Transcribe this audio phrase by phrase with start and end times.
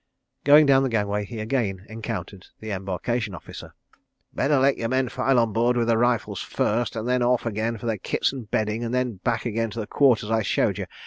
[0.43, 3.75] Going down the gangway, he again encountered the Embarkation Officer.
[4.33, 7.77] "Better let your men file on board with their rifles first, and then off again
[7.77, 10.87] for their kits and bedding, and then back again to the quarters I showed you.